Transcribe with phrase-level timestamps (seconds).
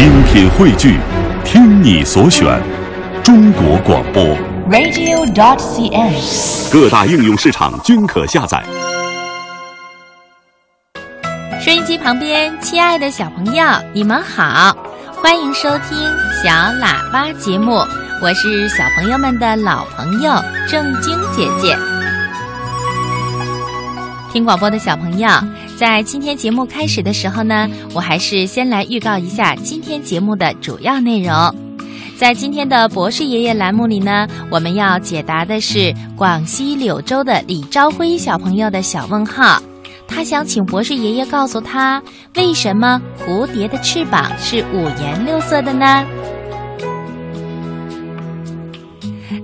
[0.00, 0.98] 精品汇聚，
[1.44, 2.58] 听你所选，
[3.22, 4.24] 中国广播。
[4.70, 6.72] radio.dot.cn，。
[6.72, 8.64] 各大应用市场均可下载。
[11.60, 14.74] 收音机旁边，亲爱的小朋友，你们好，
[15.16, 15.98] 欢迎收听
[16.42, 17.84] 小喇叭节目，
[18.22, 20.32] 我是小朋友们的老朋友
[20.66, 21.76] 正晶姐姐。
[24.32, 25.28] 听广播的小朋友，
[25.80, 31.34] 在今天节目开始的时候呢，我还是先来预告一下今天节目的主要内容。
[32.18, 39.58] 在今天的博士爷爷栏目里呢，我们要解答的是广西柳州的李朝辉小朋友的小问号。
[40.06, 42.02] 他想请博士爷爷告诉他，
[42.36, 46.04] 为什么蝴蝶的翅膀是五颜六色的呢？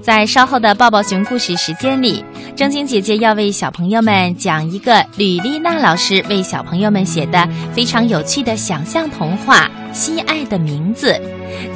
[0.02, 2.22] 在稍后的抱抱熊故事时间里，
[2.56, 11.12] 正晶姐姐要为小朋友们讲一个吕丽娜老师为小朋友们写的非常有趣的想象童话《心爱的名字》。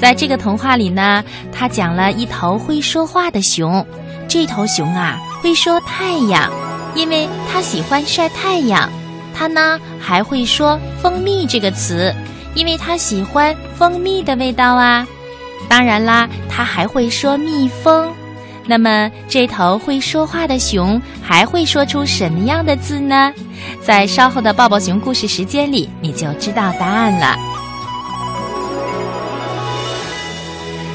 [0.00, 1.22] 在这个童话里呢，
[1.52, 3.86] 他讲了一头会说话的熊，
[4.26, 6.50] 这头熊啊会说太阳，
[6.94, 8.88] 因为它喜欢晒太阳。
[9.34, 12.10] 它呢还会说蜂蜜这个词，
[12.54, 15.06] 因为它喜欢蜂蜜的味道啊。
[15.68, 18.10] 当然啦，它还会说蜜蜂。
[18.66, 23.32] 那么，这头会说话的熊还会说出什么样的字呢？
[23.82, 27.36] 在稍后的抱抱熊故事时间里，你就知道答案了。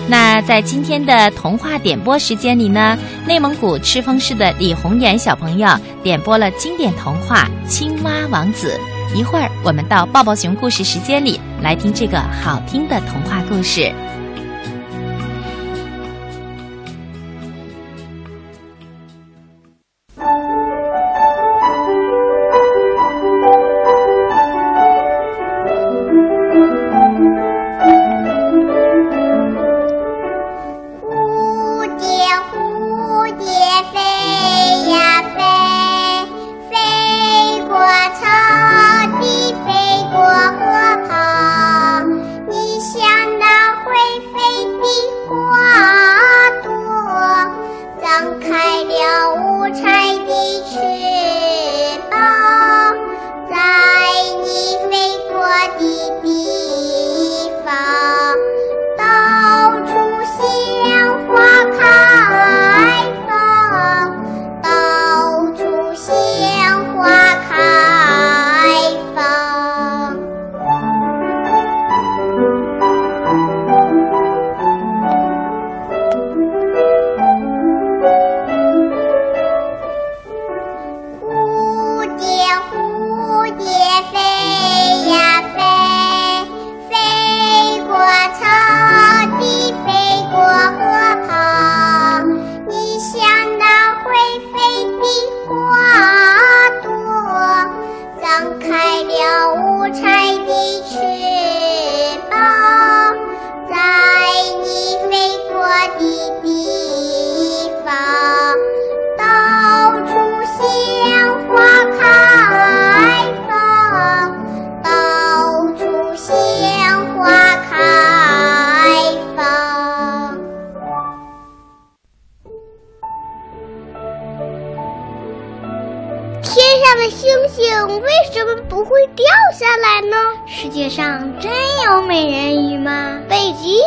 [0.07, 5.67] 那在今天的童话点播时间里呢，内蒙古赤峰市的李红岩小朋友
[6.03, 8.79] 点播了经典童话《青蛙王子》。
[9.17, 13.91] 一会儿，我们到抱抱熊故事时间里来听这个好听的童话故事。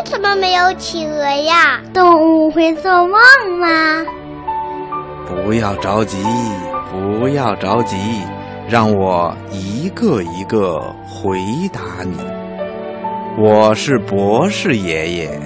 [0.04, 1.80] 怎么没有企鹅呀？
[1.92, 3.18] 动物会做梦
[3.58, 4.04] 吗？
[5.26, 6.16] 不要着急，
[6.90, 7.96] 不要着急，
[8.68, 11.38] 让我一个一个回
[11.72, 12.16] 答你。
[13.38, 15.40] 我是博士爷爷。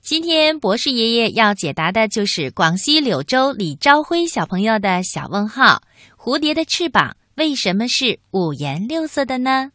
[0.00, 5.80] 今天博士爷爷要解答的就是广西柳州李朝辉小朋友的小问号：
[6.18, 9.70] 蝴蝶的翅膀为什么是五颜六色的呢？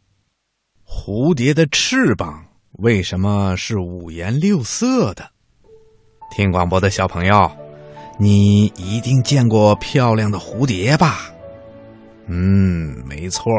[0.91, 2.45] 蝴蝶的翅膀
[2.79, 5.29] 为什么是五颜六色的？
[6.31, 7.51] 听广播的小朋友，
[8.17, 11.29] 你一定见过漂亮的蝴蝶吧？
[12.25, 13.53] 嗯，没错，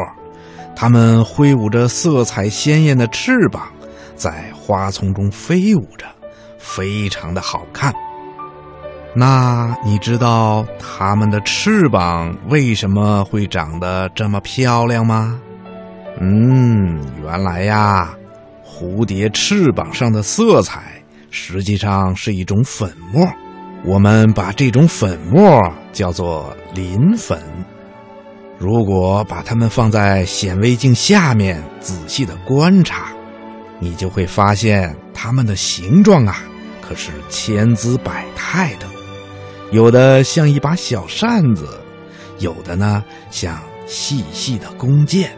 [0.74, 3.70] 它们挥舞着色彩鲜艳的翅膀，
[4.16, 6.06] 在花丛中飞舞着，
[6.58, 7.94] 非常的好看。
[9.14, 15.40] 那你知道它们的翅膀为什么会长得这么漂亮吗？
[16.22, 18.14] 嗯，原来呀，
[18.62, 23.26] 蝴蝶翅膀上的色彩实际上是一种粉末，
[23.84, 25.58] 我们把这种粉末
[25.92, 27.40] 叫做磷粉。
[28.58, 33.12] 如果把它们放在显微镜下面仔细的观察，
[33.78, 36.42] 你就会发现它们的形状啊，
[36.82, 38.86] 可是千姿百态的。
[39.70, 41.80] 有的像一把小扇子，
[42.40, 45.30] 有的呢像细细的弓箭。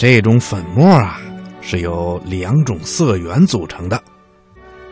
[0.00, 1.20] 这种粉末啊，
[1.60, 4.02] 是由两种色源组成的。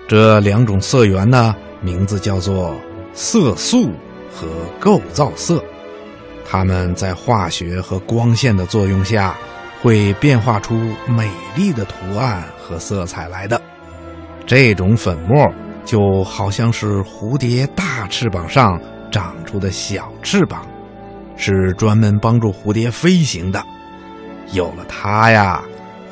[0.06, 2.78] 这两种色源呢，名字叫做
[3.14, 3.90] 色素
[4.30, 4.46] 和
[4.78, 5.64] 构造色。
[6.46, 9.34] 它们在化学和光线的作用下，
[9.80, 10.74] 会变化出
[11.06, 13.58] 美丽的图案和色彩来的。
[14.46, 15.42] 这种粉末
[15.86, 18.78] 就好像是蝴蝶大翅膀上
[19.10, 20.66] 长出的小翅膀，
[21.34, 23.64] 是专门帮助蝴蝶飞行的。
[24.52, 25.62] 有了它呀，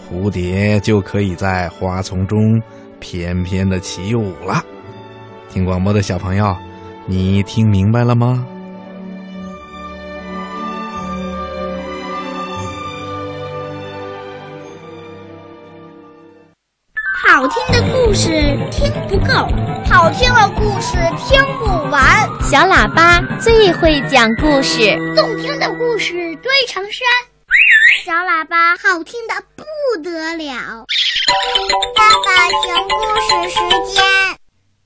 [0.09, 2.39] 蝴蝶就可以在花丛中
[3.01, 4.63] 翩翩的起舞了。
[5.49, 6.55] 听广播的小朋友，
[7.07, 8.45] 你听明白了吗？
[17.29, 18.31] 好听的故事
[18.71, 19.33] 听不够，
[19.91, 22.03] 好听的故事听不完。
[22.41, 27.03] 小喇叭最会讲故事，动听的故事堆成山。
[28.07, 29.65] 小喇叭好听的不
[30.01, 30.87] 得了。
[31.97, 33.59] 爸爸熊故事时
[33.93, 34.05] 间，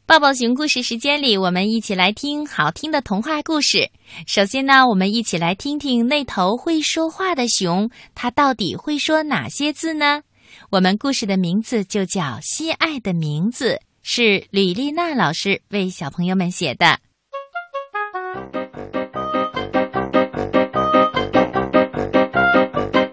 [0.06, 3.90] 抱抱熊故事时间里，我们一起来听好听的童话故事。
[4.26, 10.22] 首先呢，我们一起来听听那头会说话的熊，它到底会说哪些字呢？
[10.70, 16.98] 我们故事的名字就叫《心爱的名字》，是吕丽娜老师为小朋友们写的。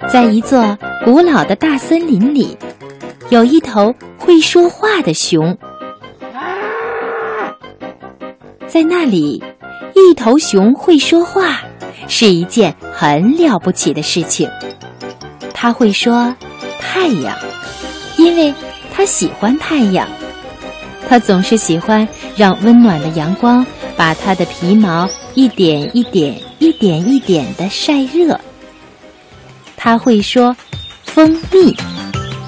[0.09, 2.57] 在一座古老的大森林里，
[3.29, 5.57] 有一头会说话的熊。
[8.67, 9.43] 在那里，
[9.95, 11.61] 一头熊会说话
[12.07, 14.49] 是一件很了不起的事情。
[15.53, 16.35] 它会说。
[16.79, 17.37] 太阳，
[18.17, 18.51] 因为
[18.91, 20.07] 他喜欢太阳，
[21.07, 23.63] 他总是喜欢让温暖的阳光
[23.95, 28.39] 把他的皮毛一点一点、一点一点的晒热。
[29.77, 30.57] 他会说
[31.05, 31.73] 蜂蜜，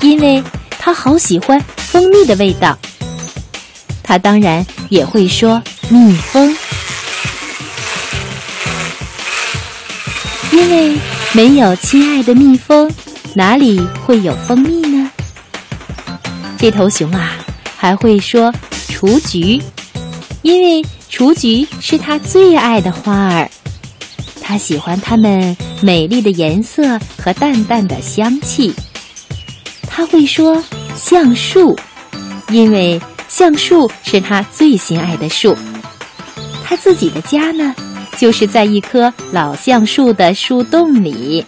[0.01, 2.77] 因为他好喜欢蜂蜜的味道。
[4.03, 6.57] 他当然也会说蜜蜂，
[10.51, 10.97] 因为
[11.31, 12.91] 没有亲爱的蜜蜂。
[13.35, 15.11] 哪里会有蜂蜜呢？
[16.57, 17.35] 这头熊啊，
[17.77, 18.51] 还会说
[18.87, 19.61] 雏菊，
[20.41, 23.49] 因为雏菊是它最爱的花儿，
[24.41, 28.73] 它喜欢它们美丽的颜色和淡淡的香气。
[29.87, 30.63] 他会说
[30.95, 31.77] 橡树，
[32.49, 35.57] 因为橡树是他最心爱的树，
[36.63, 37.75] 他自己的家呢，
[38.17, 41.45] 就是在一棵老橡树的树洞里。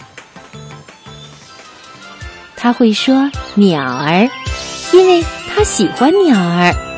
[2.55, 4.29] 他会说鸟儿，
[4.93, 6.90] 因为他喜欢鸟儿。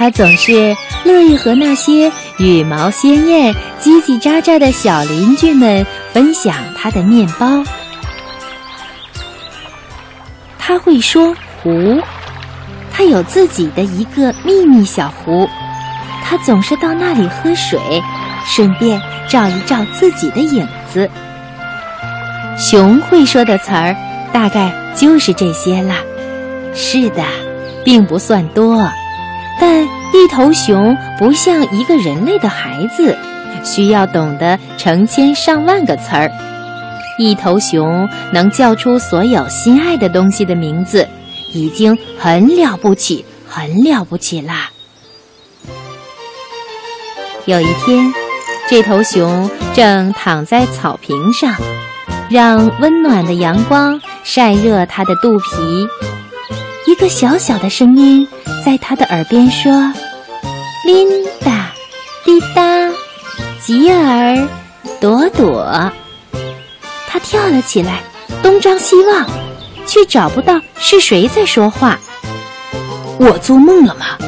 [0.00, 0.74] 他总是
[1.04, 7.62] 乐意和那些羽毛鲜艳、叽叽喳喳的小邻居们分享他的面包。
[10.58, 12.00] 他会说湖，
[12.90, 15.46] 他有自己的一个秘密小湖，
[16.24, 17.78] 他总是到那里喝水，
[18.46, 18.98] 顺便
[19.28, 21.10] 照一照自己的影子。
[22.56, 23.94] 熊会说的词儿，
[24.32, 25.94] 大概就是这些了。
[26.74, 27.22] 是的，
[27.84, 28.88] 并不算多，
[29.60, 33.16] 但一头熊不像一个人类的孩子，
[33.64, 36.30] 需要懂得成千上万个词儿。
[37.18, 41.06] 一头熊能叫出所有心爱的东西的名字，
[41.52, 44.70] 已经很了不起，很了不起啦。
[47.46, 48.12] 有一天，
[48.68, 51.54] 这头熊正躺在草坪上。
[52.28, 55.88] 让温暖的阳光晒热它的肚皮，
[57.00, 58.28] 一个小小的声音
[58.62, 59.72] 在他的耳边说
[60.84, 61.08] ：“琳
[61.42, 61.72] 达，
[62.26, 62.92] 滴答，
[63.58, 64.46] 吉尔，
[65.00, 65.90] 朵朵。”
[67.08, 68.02] 他跳了起来，
[68.42, 69.26] 东张西望，
[69.86, 71.98] 却找不到是谁在说话。
[73.18, 74.18] 我做梦了吗？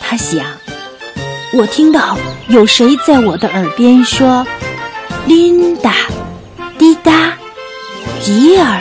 [0.00, 0.46] 他想。
[1.52, 2.16] 我听到
[2.48, 4.46] 有谁在我的耳边说
[5.28, 5.92] ：“琳达。”
[6.78, 7.34] 滴答，
[8.22, 8.80] 吉尔，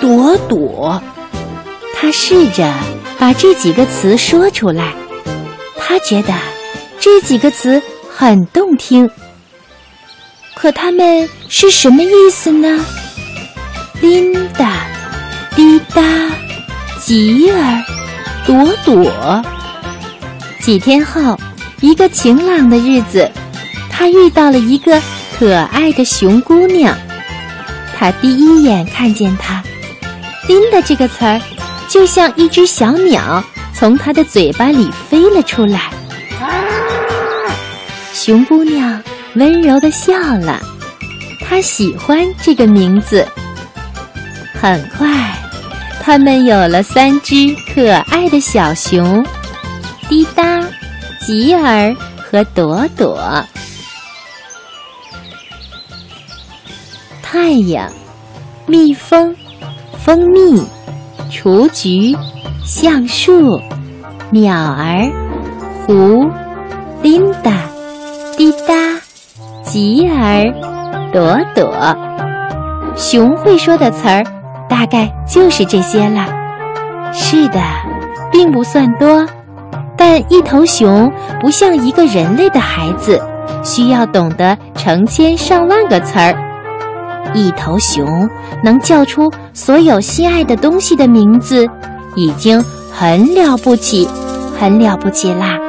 [0.00, 1.02] 朵朵。
[2.02, 2.68] 他试着
[3.16, 4.92] 把这几个词说出来，
[5.78, 6.34] 他觉得
[6.98, 7.80] 这几个词
[8.10, 9.08] 很动听。
[10.56, 12.84] 可他们是什么意思呢？
[14.00, 14.84] 琳达，
[15.54, 16.02] 滴答，
[16.98, 17.84] 吉尔，
[18.44, 19.40] 朵朵。
[20.58, 21.38] 几天后，
[21.80, 23.30] 一个晴朗的日子，
[23.88, 25.00] 他遇到了一个。
[25.38, 26.96] 可爱的熊姑娘。
[27.96, 29.60] 他第一眼看见她，
[30.46, 31.40] 琳达这个词儿，
[31.92, 33.44] 就像一只小鸟
[33.74, 35.92] 从它的嘴巴里飞了出来。
[38.14, 39.02] 熊姑娘
[39.34, 40.58] 温柔的笑了，
[41.46, 43.28] 她喜欢这个名字。
[44.58, 45.36] 很快，
[46.00, 49.22] 他们有了三只可爱的小熊：
[50.08, 50.66] 滴答、
[51.20, 53.44] 吉尔和朵朵。
[57.22, 57.92] 太阳、
[58.66, 59.36] 蜜蜂、
[60.02, 60.62] 蜂蜜、
[61.32, 62.14] 雏菊、
[62.62, 63.58] 橡树、
[64.30, 65.10] 鸟儿、
[65.86, 66.28] 湖、
[67.02, 67.52] 琳达、
[68.36, 68.74] 滴答、
[69.62, 70.44] 吉儿、
[71.10, 71.96] 朵朵。
[72.94, 74.22] 熊会说的词儿。
[74.68, 76.26] 大概就是这些了。
[77.12, 77.60] 是的，
[78.32, 79.26] 并不算多，
[79.98, 81.12] 但一头熊
[81.42, 83.20] 不像一个人类的孩子，
[83.62, 86.34] 需要懂得成千上万个词儿。
[87.34, 88.28] 一头熊
[88.62, 91.66] 能叫出所有心爱的东西的名字，
[92.14, 92.62] 已经
[92.92, 94.08] 很了不起，
[94.58, 95.61] 很了不起啦。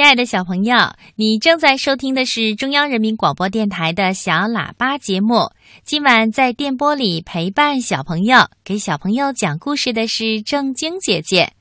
[0.00, 0.74] 亲爱的小朋友，
[1.14, 5.50] 你正在收听的是中央人民广播电台的小喇叭节目。
[5.84, 11.52] 今晚在电波里陪伴小朋友、给小朋友讲故事的是正晶姐姐。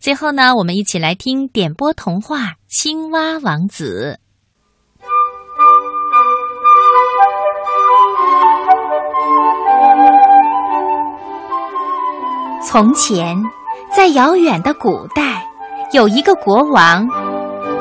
[0.00, 4.18] 最后呢，我们一起来听点播童话《青蛙王子》。
[12.66, 13.36] 从前，
[13.94, 15.46] 在遥远的古代，
[15.92, 17.06] 有一个国王。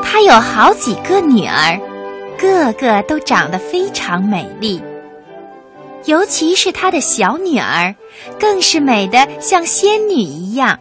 [0.03, 1.79] 他有好几个女儿，
[2.38, 4.81] 个个都长得非常美丽。
[6.05, 7.96] 尤其是他的小女儿，
[8.39, 10.79] 更是美得像仙女一样。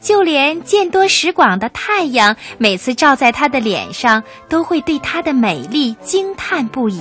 [0.00, 7.00] 就连见多识广的太阳，每次照在她的脸上，都会对她的美丽惊叹不已。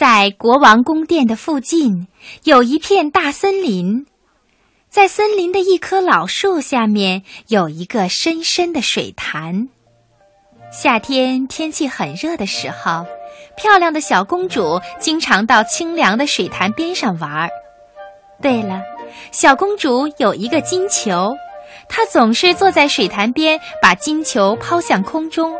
[0.00, 2.08] 在国王宫殿的附近，
[2.44, 4.06] 有一片大森林。
[4.88, 9.68] 在森林的一棵老树下面，有一个深深的水潭。
[10.72, 13.04] 夏天天气很热的时候，
[13.58, 17.50] 漂亮的小公主经常到清凉的水潭边上玩。
[18.40, 18.80] 对了，
[19.32, 21.28] 小公主有一个金球，
[21.90, 25.54] 她总是坐在水潭边，把金球抛向空中，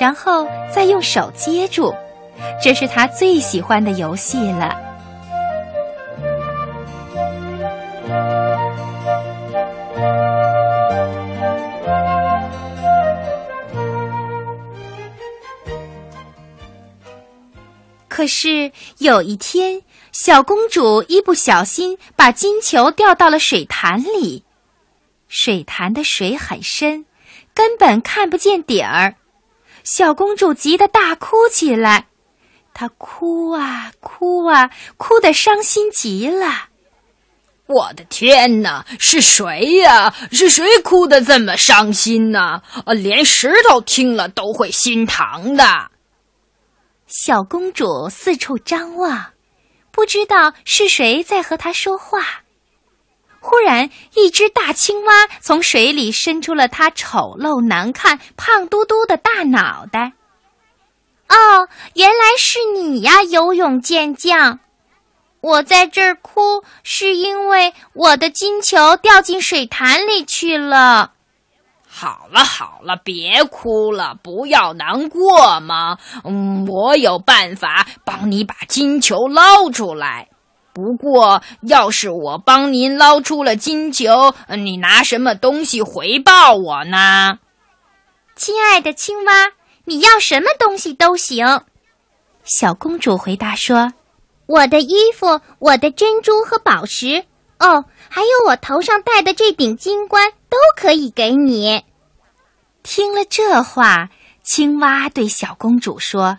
[0.00, 1.94] 然后再用手接住。
[2.62, 4.80] 这是他最喜欢的游戏了。
[18.08, 24.44] 可是有一天，小公主一不小心把金球掉到了水潭里。
[25.28, 27.06] 水潭的水很深，
[27.52, 29.16] 根本看不见底儿。
[29.82, 32.06] 小公主急得大哭起来。
[32.74, 36.68] 他哭啊哭啊，哭得伤心极了。
[37.66, 40.12] 我的天哪，是谁呀？
[40.30, 42.60] 是谁哭得这么伤心呢？
[42.84, 45.90] 呃，连石头听了都会心疼的。
[47.06, 49.32] 小公主四处张望，
[49.90, 52.42] 不知道是谁在和她说话。
[53.40, 60.12] 忽然，一只大青蛙从水里伸出了它丑陋难看、胖嘟嘟的大脑袋。
[61.28, 64.60] 哦，原来是你呀，游泳健将！
[65.40, 71.12] 我在这儿哭，是因为我的金球掉进水潭里去了。
[71.86, 75.98] 好了好了，别哭了，不要难过嘛。
[76.24, 80.28] 嗯，我有办法帮你把金球捞出来。
[80.72, 87.38] 不过，要是我帮您捞出了金球，你拿什么东西回报我呢？
[88.34, 89.32] 亲爱的青蛙。
[89.84, 91.62] 你要什么东西都行，
[92.42, 93.92] 小公主回答说
[94.46, 97.24] ：“我的衣服、我的珍珠和宝石，
[97.58, 101.84] 哦，还有我头上戴的这顶金冠，都可以给你。”
[102.82, 104.10] 听了这话，
[104.42, 106.38] 青蛙对小公主说：“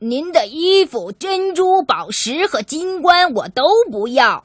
[0.00, 4.44] 您的衣服、珍珠、宝石和金冠我都不要，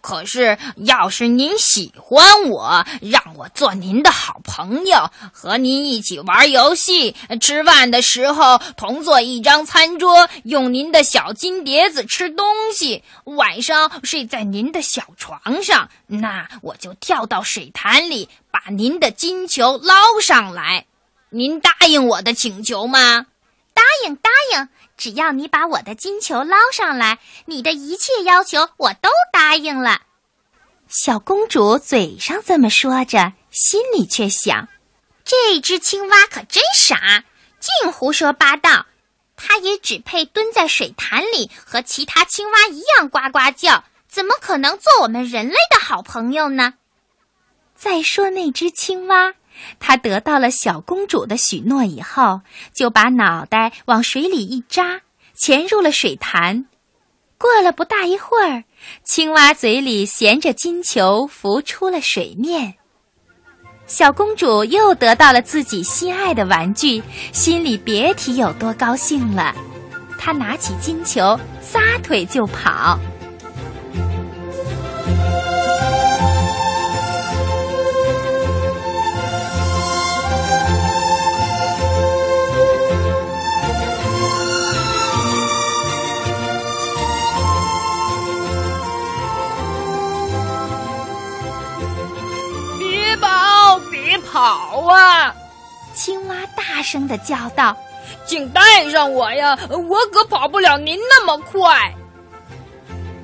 [0.00, 20.86] 可是，要是您喜欢我，让我做您的好朋友，和您一起玩游戏，吃饭的时候同坐一张餐桌，用您的小金碟子吃东西，晚上睡在您的小床上，那我就跳到水潭里，把您的金球捞上来。
[21.28, 23.26] 您答应我的请求吗？
[23.80, 24.68] 答应，答应。
[24.98, 30.02] 只要你把我的金球捞上来，你的一切要求我都答应了。
[30.88, 34.68] 小公主嘴上这么说着，心里却想：
[35.24, 37.24] 这只青蛙可真傻，
[37.58, 38.84] 净胡说八道。
[39.36, 46.74] 它也只配蹲在水潭里，和其他青蛙一样呱呱叫，怎么可能做我们人类的好朋友呢？
[47.74, 49.32] 再说那只青蛙。
[49.78, 52.40] 他得到了小公主的许诺以后，
[52.74, 55.00] 就把脑袋往水里一扎，
[55.34, 56.66] 潜入了水潭。
[57.38, 58.64] 过了不大一会儿，
[59.02, 62.74] 青蛙嘴里衔着金球浮出了水面。
[63.86, 67.02] 小公主又得到了自己心爱的玩具，
[67.32, 69.54] 心里别提有多高兴了。
[70.18, 72.98] 她拿起金球，撒腿就跑。
[94.40, 95.34] 跑啊！
[95.92, 97.76] 青蛙大声的叫道
[98.24, 101.92] ：“请带上我呀，我可跑不了您那么快。”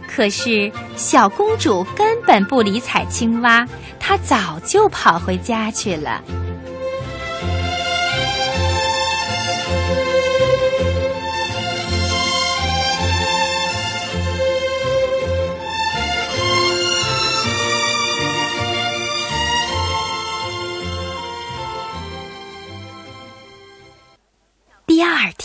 [0.06, 3.66] 可是小公主根本不理睬青蛙，
[3.98, 6.22] 她早就跑回家去了。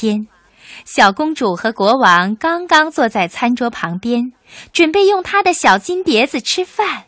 [0.01, 0.27] 天，
[0.83, 4.33] 小公主和国王刚刚坐在餐桌旁边，
[4.73, 7.03] 准备用他的小金碟子吃饭，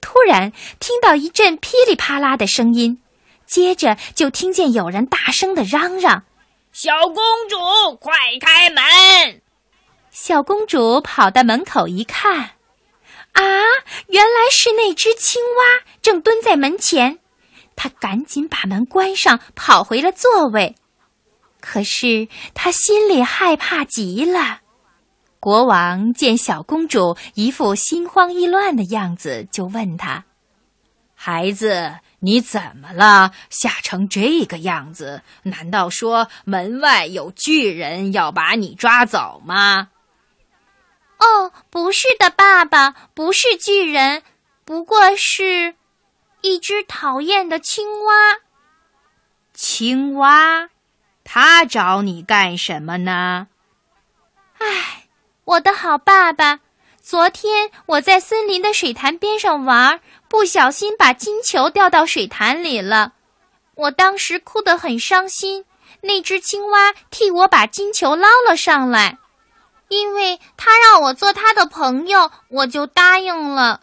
[0.00, 3.00] 突然听到一阵噼里啪啦的声音，
[3.46, 6.22] 接着就听见有人大声的嚷嚷
[6.70, 7.16] ：“小公
[7.48, 9.42] 主，快开门！”
[10.12, 12.50] 小公主跑到门口一看，
[13.32, 13.42] 啊，
[14.06, 17.18] 原来是那只青蛙正蹲在门前。
[17.74, 20.76] 她赶紧把门关上，跑回了座位。
[21.68, 24.60] 可是他心里害怕极了。
[25.40, 30.24] 国王见小公主一副心慌意乱的样子，就问她
[31.14, 33.32] ：“孩子，你怎么了？
[33.50, 35.22] 吓成这个样子？
[35.42, 39.88] 难道说门外有巨人要把你抓走吗
[41.18, 44.22] ？”“哦，不是的，爸爸，不是巨人，
[44.64, 45.74] 不过是
[46.42, 48.38] 一只讨厌的青蛙。
[49.52, 50.70] ”“青蛙。”
[51.28, 53.48] 他找你干什么呢？
[54.58, 55.08] 唉，
[55.44, 56.60] 我的好爸爸，
[57.02, 63.12] 昨天我在森林的水潭边上玩，不小心把金球掉到水潭里了。
[63.74, 65.64] 我当时哭得很伤心，
[66.00, 69.18] 那只青蛙替我把金球捞了上来，
[69.88, 73.80] 因为他让我做他的朋友，我就答应了。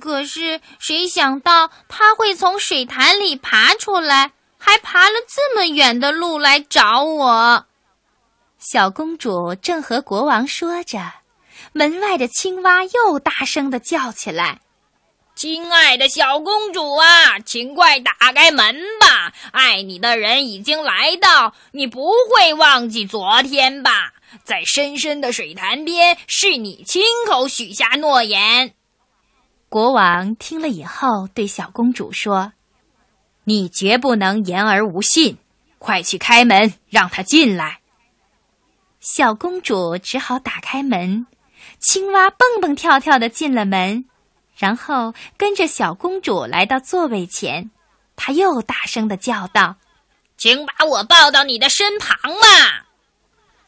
[0.00, 4.32] 可是谁想到他会从水潭里爬出来？
[4.60, 7.66] 还爬了这么远的路来找我。
[8.58, 11.00] 小公主正和国王说着，
[11.72, 14.60] 门外的青蛙又大声的叫起来
[15.34, 19.32] ：“亲爱的小公主啊，请快打开门吧！
[19.52, 24.12] 爱你的人已经来到，你不会忘记昨天吧？
[24.44, 28.74] 在深深的水潭边，是你亲口许下诺言。”
[29.70, 32.52] 国王听了以后，对小公主说。
[33.44, 35.38] 你绝不能言而无信，
[35.78, 37.80] 快去开门，让他进来。
[39.00, 41.26] 小公主只好打开门，
[41.78, 44.04] 青蛙蹦蹦跳跳的进了门，
[44.56, 47.70] 然后跟着小公主来到座位前，
[48.14, 49.76] 他又大声的叫道
[50.36, 52.84] ：“请把我抱到你的身旁嘛！”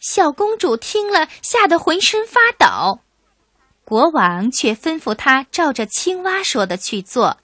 [0.01, 3.01] 小公主听了，吓得浑身发抖。
[3.85, 7.39] 国王却吩咐她照着青蛙说的去做。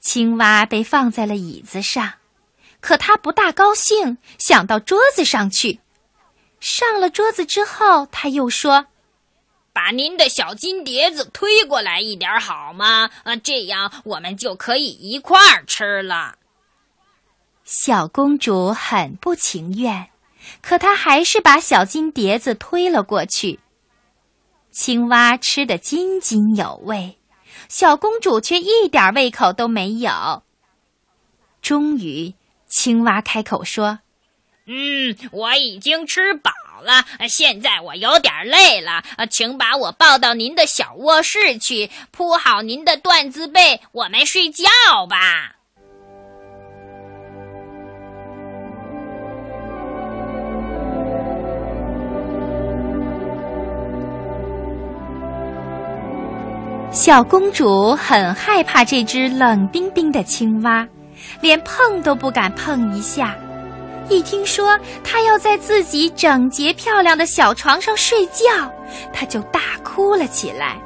[0.00, 2.14] 青蛙被放在了椅子上，
[2.80, 5.80] 可它不大高兴，想到桌子上去。
[6.60, 8.86] 上了桌子之后，他又说
[9.72, 13.10] ：“把您的小金碟子推过来一点好吗？
[13.24, 16.36] 啊，这样我们就可以一块儿吃了。”
[17.64, 20.08] 小公主很不情愿，
[20.62, 23.60] 可她还是把小金碟子推了过去。
[24.70, 27.17] 青蛙吃得津津有味，
[27.68, 30.42] 小公主却一点胃口都没有。
[31.60, 32.34] 终于，
[32.66, 34.00] 青蛙开口说
[34.66, 36.50] ：“嗯，我已经吃饱
[36.82, 44.64] 了，现在我有点累了，请把我抱到您的小卧室去，铺好您的缎子被，我们睡觉
[45.08, 45.56] 吧。”
[56.98, 60.84] 小公主很害怕这只冷冰冰的青蛙，
[61.40, 63.36] 连碰都不敢碰一下。
[64.08, 68.42] 一听说她要在自己整洁漂亮的小床上睡觉，
[69.12, 70.76] 她就大哭了起来。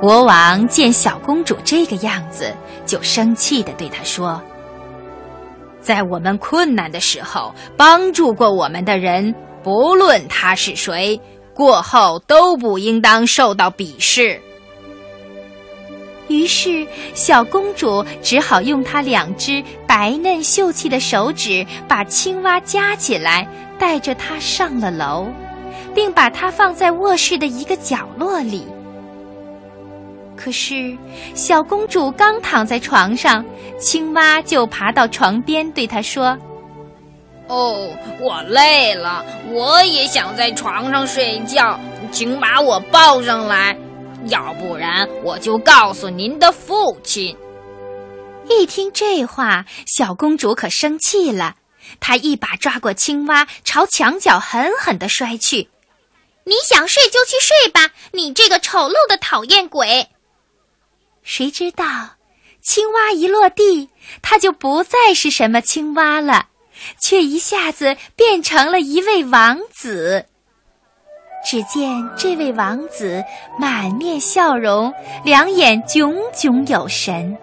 [0.00, 2.50] 国王见小公主这个样子，
[2.86, 4.40] 就生气的对她说。
[5.84, 11.20] 在我们困难的时候帮助过我们的人，不论他是谁，
[11.54, 14.40] 过后都不应当受到鄙视。
[16.28, 23.46] 于是，小公主只好用她两只白嫩秀气的手指把青蛙夹起来，
[23.78, 25.26] 带着它上了楼，
[25.94, 28.64] 并把它放在卧室的一个角落里。
[30.44, 30.94] 可是，
[31.34, 33.42] 小公主刚躺在床上，
[33.78, 36.38] 青蛙就爬到床边，对她说
[37.48, 37.88] ：“哦，
[38.20, 41.80] 我累了，我也想在床上睡觉，
[42.12, 43.74] 请把我抱上来，
[44.26, 47.34] 要不然我就告诉您的父亲。”
[48.50, 51.54] 一听这话，小公主可生气了，
[52.00, 55.70] 她一把抓过青蛙，朝墙角狠狠地摔去。
[56.44, 60.06] “你想睡就去睡吧，你这个丑陋的讨厌鬼！”
[61.24, 61.84] 谁知道，
[62.60, 63.88] 青蛙一落地，
[64.20, 66.48] 它就不再是什么青蛙了，
[67.00, 70.26] 却一下子变成了一位王子。
[71.46, 73.24] 只见这位王子
[73.58, 74.92] 满面笑容，
[75.24, 77.36] 两眼炯炯有神。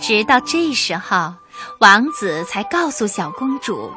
[0.00, 1.32] 直到这时候。
[1.78, 3.90] 王子才告诉小公主，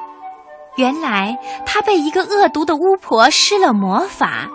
[0.75, 4.49] 原来他被一个恶毒的巫婆施了魔法，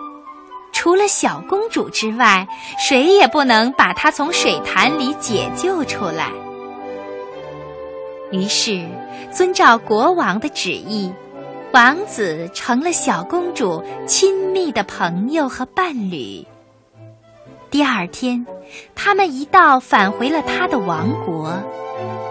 [0.71, 6.29] 除了小公主之外，谁也不能把她从水潭里解救出来。
[8.31, 8.85] 于是，
[9.31, 11.13] 遵照国王的旨意，
[11.71, 16.45] 王子成了小公主亲密的朋友和伴侣。
[17.69, 18.45] 第二天，
[18.95, 21.51] 他们一道返回了他的王国。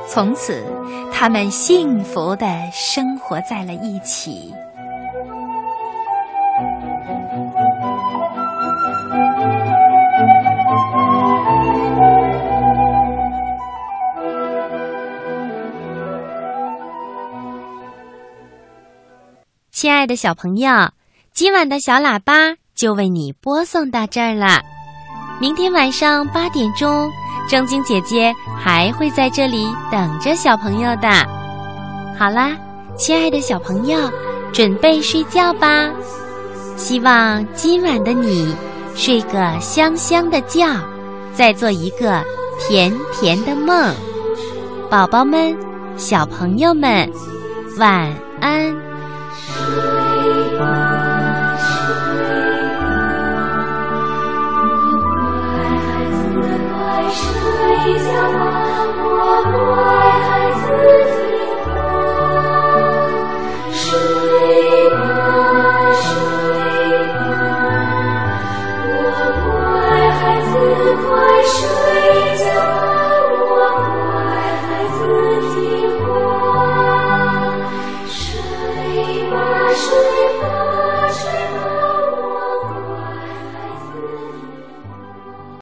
[0.06, 0.64] 从此，
[1.12, 4.52] 他们幸福的生活在了一起。
[19.72, 20.70] 亲爱的小朋友，
[21.32, 24.62] 今晚的小喇叭就为你播送到这儿了。
[25.40, 27.10] 明天晚上八点钟。
[27.48, 31.08] 正晶姐姐还会在这里等着小朋友的。
[32.18, 32.56] 好啦，
[32.96, 33.98] 亲爱的小朋友，
[34.52, 35.90] 准备睡觉吧。
[36.76, 38.54] 希望今晚的你
[38.94, 40.66] 睡个香香的觉，
[41.32, 42.22] 再做一个
[42.60, 43.92] 甜甜的梦。
[44.90, 45.56] 宝宝们、
[45.96, 47.10] 小朋友们，
[47.78, 48.93] 晚安。